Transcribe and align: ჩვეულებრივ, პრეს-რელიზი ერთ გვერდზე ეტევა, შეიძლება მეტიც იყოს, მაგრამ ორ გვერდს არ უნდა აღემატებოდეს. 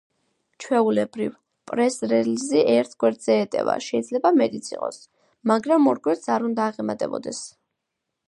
ჩვეულებრივ, 0.63 1.33
პრეს-რელიზი 1.71 2.63
ერთ 2.77 2.95
გვერდზე 3.03 3.35
ეტევა, 3.43 3.75
შეიძლება 3.89 4.31
მეტიც 4.39 4.69
იყოს, 4.75 4.97
მაგრამ 5.51 5.87
ორ 5.93 6.03
გვერდს 6.09 6.33
არ 6.37 6.49
უნდა 6.51 6.67
აღემატებოდეს. 6.73 7.43